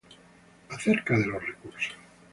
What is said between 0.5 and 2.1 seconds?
Acerca de los recursos